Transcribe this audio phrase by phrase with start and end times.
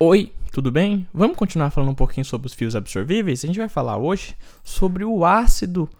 [0.00, 1.08] Oi, tudo bem?
[1.12, 3.42] Vamos continuar falando um pouquinho sobre os fios absorvíveis?
[3.42, 5.90] A gente vai falar hoje sobre o ácido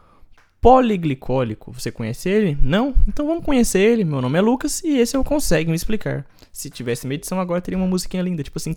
[0.60, 1.72] poliglicólico.
[1.72, 2.56] Você conhece ele?
[2.62, 2.94] Não?
[3.08, 4.04] Então vamos conhecer ele.
[4.04, 6.24] Meu nome é Lucas e esse eu consigo me explicar.
[6.52, 8.72] Se tivesse medição agora teria uma musiquinha linda, tipo assim.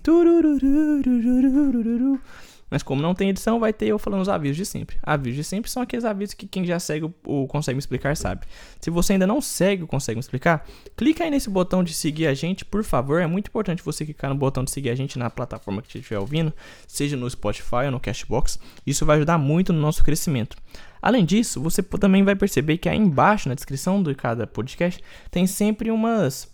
[2.71, 4.97] Mas como não tem edição, vai ter eu falando os avisos de sempre.
[5.03, 8.47] Avisos de sempre são aqueles avisos que quem já segue o, Consegue Me Explicar sabe.
[8.79, 10.65] Se você ainda não segue o Consegue Me Explicar,
[10.95, 13.21] clica aí nesse botão de seguir a gente, por favor.
[13.21, 15.97] É muito importante você clicar no botão de seguir a gente na plataforma que você
[15.97, 16.53] estiver ouvindo,
[16.87, 18.57] seja no Spotify ou no Cashbox.
[18.87, 20.55] Isso vai ajudar muito no nosso crescimento.
[21.01, 25.45] Além disso, você também vai perceber que aí embaixo, na descrição de cada podcast, tem
[25.45, 26.49] sempre umas...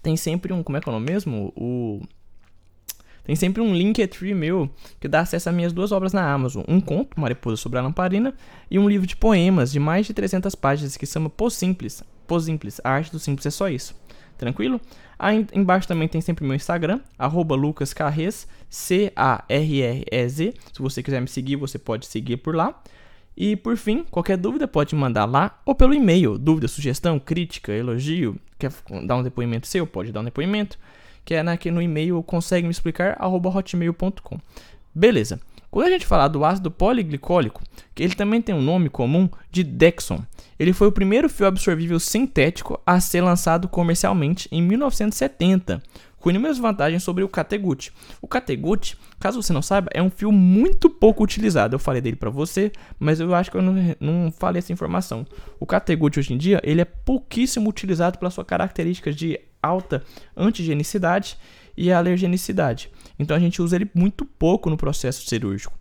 [0.00, 0.62] Tem sempre um...
[0.62, 1.52] Como é que é o nome mesmo?
[1.56, 2.02] O
[3.28, 6.64] tem sempre um Linktree meu que dá acesso a minhas duas obras na Amazon.
[6.66, 8.32] Um conto, Mariposa sobre a Lamparina,
[8.70, 12.02] e um livro de poemas de mais de 300 páginas que chama Pô Simples.
[12.26, 13.94] Pô Simples, a arte do simples é só isso.
[14.38, 14.80] Tranquilo?
[15.18, 20.54] Aí embaixo também tem sempre meu Instagram, lucascarrez, C-A-R-R-E-Z.
[20.72, 22.82] Se você quiser me seguir, você pode seguir por lá.
[23.36, 26.38] E por fim, qualquer dúvida pode mandar lá ou pelo e-mail.
[26.38, 28.72] Dúvida, sugestão, crítica, elogio, quer
[29.04, 30.78] dar um depoimento seu, pode dar um depoimento
[31.28, 34.40] que é aqui no e-mail consegue me explicar hotmail.com.
[34.94, 35.38] Beleza.
[35.70, 37.62] Quando a gente falar do ácido poliglicólico,
[37.94, 40.24] que ele também tem um nome comum de Dexon,
[40.58, 45.82] ele foi o primeiro fio absorvível sintético a ser lançado comercialmente em 1970,
[46.18, 47.92] com inúmeras vantagens sobre o Categut.
[48.22, 51.74] O Categut, caso você não saiba, é um fio muito pouco utilizado.
[51.74, 55.26] Eu falei dele para você, mas eu acho que eu não, não falei essa informação.
[55.60, 60.02] O Categut hoje em dia, ele é pouquíssimo utilizado pela sua característica de alta
[60.36, 61.38] antigenicidade
[61.76, 62.90] e alergenicidade.
[63.18, 65.78] Então a gente usa ele muito pouco no processo cirúrgico.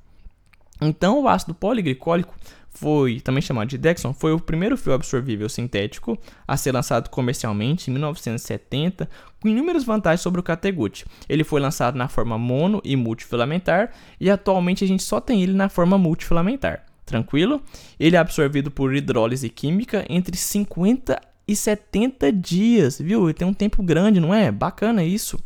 [0.80, 2.36] Então o ácido poliglicólico
[2.70, 6.16] foi, também chamado de Dexon, foi o primeiro fio absorvível sintético
[6.48, 9.09] a ser lançado comercialmente em 1970,
[9.42, 11.03] com inúmeras vantagens sobre o Categut.
[11.28, 15.53] Ele foi lançado na forma mono e multifilamentar e atualmente a gente só tem ele
[15.53, 16.86] na forma multifilamentar.
[17.03, 17.64] Tranquilo?
[18.00, 23.33] Ele é absorvido por hidrólise química entre 50 e 70 dias, viu?
[23.33, 24.52] Tem um tempo grande, não é?
[24.52, 25.39] Bacana isso.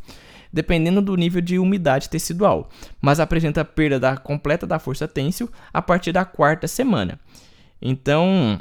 [0.51, 2.69] Dependendo do nível de umidade tecidual,
[3.00, 7.17] mas apresenta perda da, completa da força têncil a partir da quarta semana.
[7.81, 8.59] Então,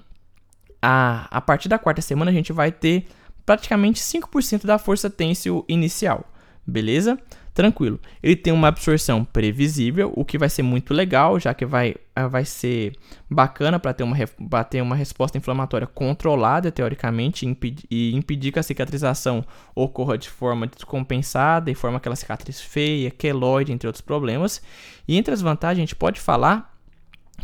[0.80, 3.06] a, a partir da quarta semana, a gente vai ter
[3.44, 6.24] praticamente 5% da força têncil inicial,
[6.64, 7.18] beleza?
[7.52, 8.00] Tranquilo.
[8.22, 12.28] Ele tem uma absorção previsível, o que vai ser muito legal, já que vai, ah,
[12.28, 12.96] vai ser
[13.28, 14.16] bacana para ter, uma,
[14.64, 19.44] ter uma resposta inflamatória controlada, teoricamente, impedir, e impedir que a cicatrização
[19.74, 24.62] ocorra de forma descompensada e forma aquela cicatriz feia, queloide, entre outros problemas.
[25.06, 26.70] E entre as vantagens, a gente pode falar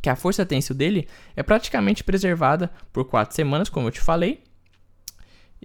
[0.01, 4.43] que a força têncil dele é praticamente preservada por 4 semanas, como eu te falei.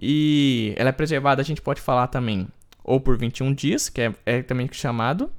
[0.00, 2.48] E ela é preservada, a gente pode falar também
[2.84, 5.30] ou por 21 dias, que é, é também chamado,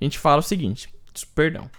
[0.00, 0.88] a gente fala o seguinte,
[1.34, 1.70] perdão,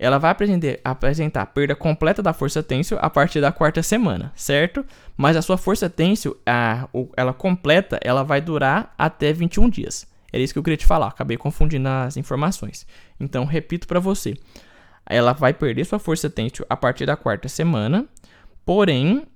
[0.00, 0.34] ela vai
[0.82, 4.84] apresentar, perda completa da força têncil a partir da quarta semana, certo?
[5.14, 10.06] Mas a sua força têncil, a, ela completa, ela vai durar até 21 dias.
[10.32, 12.86] Era isso que eu queria te falar, acabei confundindo as informações.
[13.18, 14.34] Então, repito para você.
[15.04, 18.06] Ela vai perder sua força têncil a partir da quarta semana,
[18.64, 19.26] porém,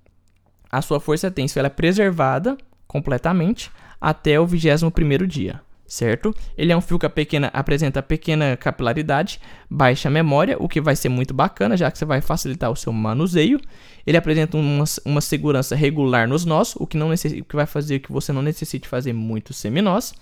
[0.72, 3.70] a sua força têncil ela é preservada completamente
[4.04, 6.34] até o 21º dia, certo?
[6.58, 11.08] Ele é um fio que pequena, apresenta pequena capilaridade, baixa memória, o que vai ser
[11.08, 13.58] muito bacana, já que você vai facilitar o seu manuseio.
[14.06, 17.64] Ele apresenta uma, uma segurança regular nos nós, o que, não necess, o que vai
[17.64, 20.12] fazer que você não necessite fazer muito seminós.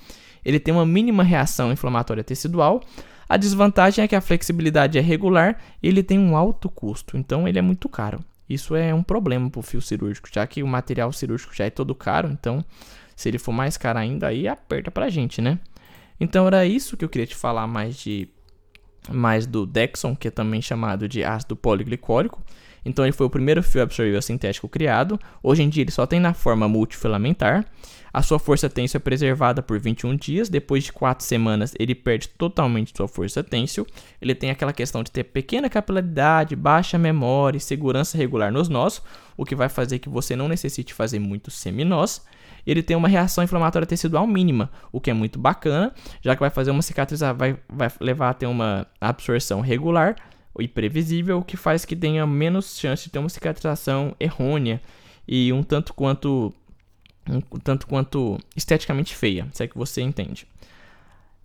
[0.44, 2.80] Ele tem uma mínima reação inflamatória tecidual.
[3.28, 7.48] A desvantagem é que a flexibilidade é regular e ele tem um alto custo, então
[7.48, 8.24] ele é muito caro.
[8.48, 11.70] Isso é um problema para o fio cirúrgico, já que o material cirúrgico já é
[11.70, 12.64] todo caro, então
[13.22, 15.58] se ele for mais caro ainda, aí aperta pra gente, né?
[16.18, 18.28] Então era isso que eu queria te falar mais de
[19.10, 22.42] mais do Dexon, que é também chamado de ácido poliglicólico.
[22.84, 25.18] Então ele foi o primeiro fio absorvível sintético criado.
[25.42, 27.64] Hoje em dia ele só tem na forma multifilamentar.
[28.12, 30.48] A sua força têncil é preservada por 21 dias.
[30.48, 33.86] Depois de 4 semanas, ele perde totalmente sua força têncil.
[34.20, 39.00] Ele tem aquela questão de ter pequena capilaridade, baixa memória e segurança regular nos nós,
[39.36, 42.22] o que vai fazer que você não necessite fazer muitos seminós
[42.66, 46.50] ele tem uma reação inflamatória tecidual mínima, o que é muito bacana, já que vai
[46.50, 50.16] fazer uma cicatrizar, vai, vai levar a ter uma absorção regular
[50.58, 54.80] e previsível, o que faz que tenha menos chance de ter uma cicatrização errônea
[55.26, 56.54] e um tanto quanto
[57.28, 60.46] um tanto quanto esteticamente feia, se é que você entende.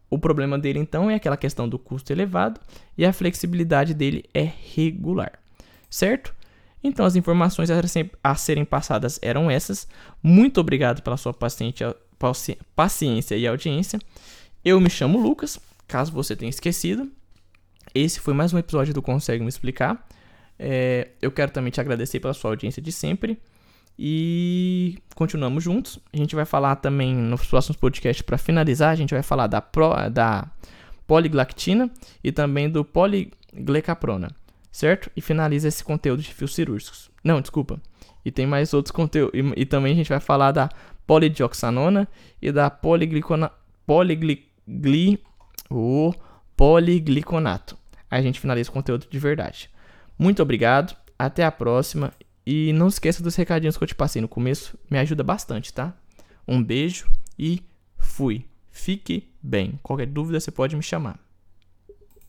[0.10, 2.60] O problema dele então é aquela questão do custo elevado
[2.98, 5.40] e a flexibilidade dele é regular,
[5.90, 6.34] certo?
[6.84, 7.70] Então as informações
[8.24, 9.88] a serem passadas eram essas.
[10.24, 11.96] Muito obrigado pela sua paciência
[13.36, 14.00] e audiência.
[14.64, 17.12] Eu me chamo Lucas, caso você tenha esquecido.
[17.98, 20.08] Esse foi mais um episódio do Consegue Me Explicar.
[20.60, 23.40] É, eu quero também te agradecer pela sua audiência de sempre.
[23.98, 25.98] E continuamos juntos.
[26.14, 28.92] A gente vai falar também nos próximos podcasts para finalizar.
[28.92, 30.48] A gente vai falar da, pro, da
[31.08, 31.90] poliglactina
[32.24, 34.30] e também do poliglecaprona,
[34.72, 35.10] certo?
[35.16, 37.10] E finaliza esse conteúdo de fios cirúrgicos.
[37.24, 37.82] Não, desculpa.
[38.24, 39.34] E tem mais outros conteúdos.
[39.34, 40.70] E, e, também a gente vai falar da
[41.08, 42.08] polidioxanona
[42.40, 43.52] e da poliglicona,
[43.88, 44.46] poligli,
[45.68, 46.14] o
[46.56, 47.77] poligliconato.
[48.10, 49.70] A gente finaliza o conteúdo de verdade.
[50.18, 52.14] Muito obrigado, até a próxima
[52.46, 55.94] e não esqueça dos recadinhos que eu te passei no começo, me ajuda bastante, tá?
[56.48, 57.62] Um beijo e
[57.98, 58.46] fui.
[58.72, 59.78] Fique bem.
[59.84, 61.20] Qualquer dúvida você pode me chamar.